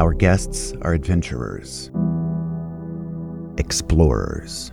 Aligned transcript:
Our 0.00 0.14
guests 0.14 0.72
are 0.80 0.94
adventurers, 0.94 1.90
explorers, 3.58 4.72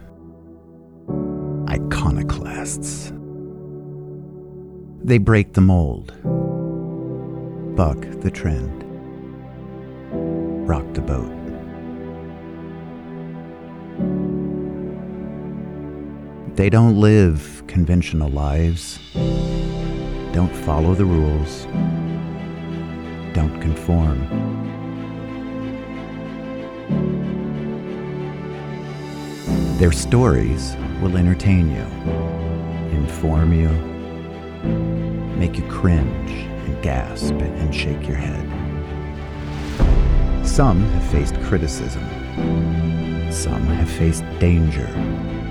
iconoclasts. 1.67 3.11
They 5.03 5.17
break 5.17 5.51
the 5.51 5.59
mold, 5.59 6.13
buck 7.75 7.99
the 8.21 8.31
trend, 8.31 8.85
rock 10.65 10.85
the 10.93 11.01
boat. 11.01 11.35
They 16.55 16.69
don't 16.69 17.01
live 17.01 17.65
conventional 17.67 18.29
lives, 18.29 18.97
don't 20.31 20.55
follow 20.63 20.95
the 20.95 21.03
rules, 21.03 21.65
don't 23.33 23.59
conform. 23.59 24.76
Their 29.77 29.91
stories 29.91 30.75
will 31.01 31.17
entertain 31.17 31.69
you, 31.69 31.85
inform 32.97 33.53
you, 33.53 33.69
make 35.37 35.57
you 35.57 35.63
cringe 35.69 36.31
and 36.31 36.81
gasp 36.81 37.35
and 37.35 37.73
shake 37.73 38.07
your 38.07 38.17
head. 38.17 38.45
Some 40.45 40.81
have 40.81 41.03
faced 41.11 41.35
criticism. 41.41 42.03
Some 43.31 43.61
have 43.67 43.89
faced 43.89 44.23
danger. 44.39 44.87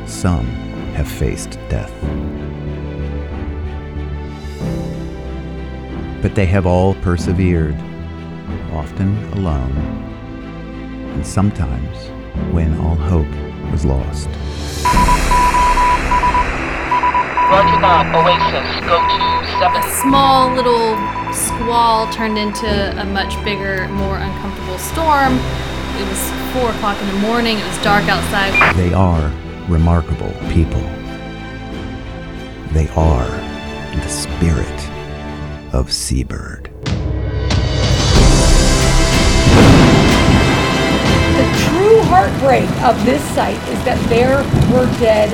Some 0.06 0.46
have 0.94 1.06
faced 1.06 1.52
death. 1.68 1.92
But 6.20 6.34
they 6.34 6.46
have 6.46 6.66
all 6.66 6.94
persevered, 6.94 7.76
often 8.72 9.16
alone, 9.34 10.15
and 11.16 11.26
sometimes 11.26 11.96
when 12.52 12.76
all 12.80 12.94
hope 12.94 13.26
was 13.72 13.86
lost. 13.86 14.28
Roger 17.48 17.80
that, 17.80 18.12
Oasis, 18.12 18.68
go 18.84 19.00
to 19.00 19.16
A 19.64 19.82
small 20.02 20.52
little 20.52 20.92
squall 21.32 22.12
turned 22.12 22.36
into 22.36 22.68
a 23.00 23.04
much 23.06 23.42
bigger, 23.46 23.88
more 23.88 24.18
uncomfortable 24.18 24.76
storm. 24.76 25.40
It 25.96 26.06
was 26.06 26.20
four 26.52 26.68
o'clock 26.68 27.00
in 27.00 27.08
the 27.08 27.20
morning. 27.26 27.56
It 27.56 27.66
was 27.66 27.78
dark 27.82 28.04
outside. 28.10 28.76
They 28.76 28.92
are 28.92 29.32
remarkable 29.68 30.34
people. 30.52 30.84
They 32.74 32.88
are 32.94 33.30
the 34.04 34.08
spirit 34.08 34.90
of 35.72 35.90
Seabird. 35.90 36.65
Heartbreak 42.26 42.68
of 42.82 43.04
this 43.04 43.22
site 43.34 43.56
is 43.68 43.84
that 43.84 43.98
there 44.08 44.38
were 44.74 44.86
dead 44.98 45.32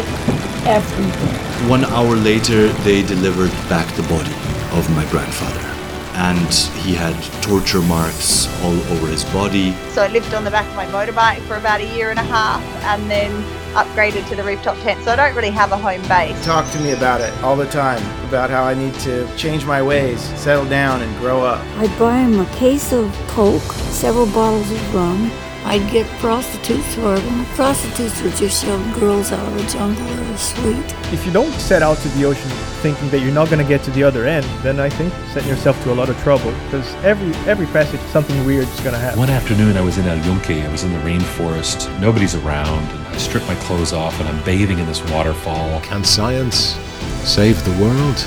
everywhere. 0.67 1.69
One 1.69 1.85
hour 1.87 2.17
later, 2.17 2.69
they 2.85 3.03
delivered 3.03 3.51
back 3.69 3.95
the 3.97 4.03
body 4.03 4.35
of 4.77 4.89
my 4.95 5.09
grandfather. 5.11 5.69
And 6.15 6.53
he 6.85 6.95
had 6.95 7.17
torture 7.43 7.81
marks 7.81 8.47
all 8.63 8.79
over 8.93 9.07
his 9.07 9.25
body. 9.27 9.73
So 9.89 10.03
I 10.03 10.09
lived 10.09 10.35
on 10.35 10.45
the 10.45 10.51
back 10.51 10.69
of 10.69 10.77
my 10.77 10.85
motorbike 10.87 11.41
for 11.47 11.57
about 11.57 11.81
a 11.81 11.97
year 11.97 12.11
and 12.11 12.19
a 12.19 12.25
half 12.25 12.63
and 12.85 13.11
then 13.11 13.31
upgraded 13.73 14.29
to 14.29 14.37
the 14.37 14.43
rooftop 14.43 14.77
tent. 14.81 15.03
So 15.03 15.13
I 15.13 15.17
don't 15.17 15.35
really 15.35 15.51
have 15.51 15.73
a 15.73 15.79
home 15.79 16.03
base. 16.03 16.45
talk 16.45 16.71
to 16.73 16.81
me 16.81 16.93
about 16.93 17.23
it 17.23 17.33
all 17.43 17.57
the 17.57 17.71
time 17.71 18.03
about 18.29 18.51
how 18.51 18.65
I 18.65 18.75
need 18.75 18.93
to 19.01 19.35
change 19.39 19.65
my 19.65 19.83
ways, 19.83 20.21
settle 20.39 20.67
down, 20.67 21.01
and 21.01 21.19
grow 21.19 21.43
up. 21.43 21.65
I'd 21.79 21.99
buy 21.99 22.19
him 22.19 22.39
a 22.41 22.47
case 22.57 22.93
of 22.93 23.11
Coke, 23.29 23.63
several 23.89 24.27
bottles 24.27 24.71
of 24.71 24.95
rum. 24.95 25.31
I'd 25.65 25.89
get 25.93 26.07
prostitutes 26.19 26.95
for 26.97 27.19
them. 27.19 27.45
Prostitutes 27.55 28.21
were 28.21 28.31
just 28.31 28.65
young 28.65 28.99
girls 28.99 29.31
out 29.31 29.47
of 29.47 29.55
the 29.55 29.63
jungle 29.71 30.05
that 30.05 30.29
were 30.29 30.37
sweet. 30.37 31.13
If 31.13 31.25
you 31.25 31.33
don't 31.33 31.53
set 31.53 31.83
out 31.83 31.99
to 31.99 32.09
the 32.09 32.25
ocean 32.25 32.51
thinking 32.83 33.09
that 33.11 33.21
you're 33.21 33.33
not 33.33 33.49
going 33.49 33.63
to 33.63 33.69
get 33.69 33.85
to 33.85 33.93
the 33.93 34.03
other 34.03 34.27
end, 34.27 34.45
then 34.63 34.81
I 34.81 34.89
think 34.89 35.15
you're 35.17 35.29
setting 35.29 35.49
yourself 35.49 35.81
to 35.85 35.93
a 35.93 35.95
lot 35.95 36.09
of 36.09 36.19
trouble 36.19 36.51
because 36.65 36.93
every 37.05 37.33
every 37.49 37.67
passage 37.67 38.01
something 38.11 38.45
weird 38.45 38.67
is 38.67 38.81
going 38.81 38.95
to 38.95 38.99
happen. 38.99 39.21
One 39.21 39.31
afternoon, 39.31 39.77
I 39.77 39.83
was 39.83 39.99
in 39.99 40.07
El 40.07 40.19
Yunque. 40.25 40.51
I 40.51 40.69
was 40.71 40.83
in 40.83 40.93
the 40.93 40.99
rainforest. 41.01 41.89
Nobody's 42.01 42.35
around. 42.35 42.91
And 42.91 43.07
I 43.07 43.17
strip 43.17 43.47
my 43.47 43.55
clothes 43.57 43.93
off 43.93 44.19
and 44.19 44.29
I'm 44.29 44.45
bathing 44.45 44.79
in 44.81 44.87
this 44.87 45.03
waterfall. 45.11 45.81
Can 45.83 46.03
science 46.03 46.75
save 47.23 47.63
the 47.65 47.73
world? 47.83 48.27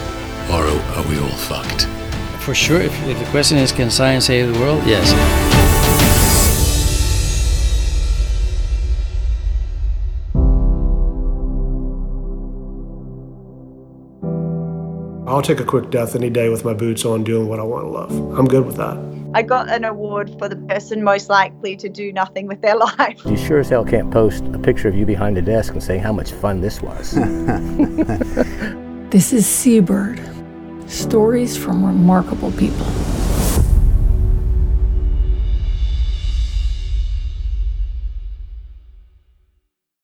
Or 0.50 0.64
are 0.96 1.08
we 1.10 1.20
all 1.20 1.38
fucked? 1.50 1.88
For 2.42 2.54
sure, 2.54 2.80
if, 2.80 2.94
if 3.08 3.18
the 3.20 3.26
question 3.32 3.58
is 3.58 3.72
can 3.72 3.90
science 3.90 4.28
save 4.28 4.54
the 4.54 4.60
world, 4.60 4.86
yes. 4.86 5.65
I'll 15.28 15.42
take 15.42 15.60
a 15.60 15.66
quick 15.66 15.90
death 15.90 16.16
any 16.16 16.30
day 16.30 16.50
with 16.50 16.64
my 16.64 16.74
boots 16.74 17.04
on 17.04 17.24
doing 17.24 17.48
what 17.48 17.60
I 17.60 17.64
want 17.64 17.86
to 17.86 17.90
love. 17.90 18.38
I'm 18.38 18.48
good 18.48 18.66
with 18.66 18.78
that. 18.78 18.98
I 19.34 19.42
got 19.42 19.70
an 19.70 19.84
award 19.84 20.34
for 20.38 20.48
the 20.48 20.56
person 20.56 21.04
most 21.04 21.30
likely 21.30 21.76
to 21.78 21.90
do 21.90 22.14
nothing 22.14 22.48
with 22.48 22.62
their 22.62 22.76
life. 22.98 23.20
You 23.26 23.36
sure 23.36 23.60
as 23.60 23.70
hell 23.70 23.84
can't 23.84 24.12
post 24.12 24.44
a 24.54 24.60
picture 24.60 24.88
of 24.88 24.96
you 24.96 25.06
behind 25.06 25.38
a 25.38 25.42
desk 25.42 25.74
and 25.74 25.84
say 25.84 25.98
how 25.98 26.14
much 26.14 26.32
fun 26.32 26.62
this 26.62 26.82
was. 26.82 27.18
This 29.12 29.32
is 29.32 29.46
Seabird. 29.46 30.20
Stories 30.88 31.56
from 31.56 31.86
remarkable 31.86 32.52
people. 32.52 32.86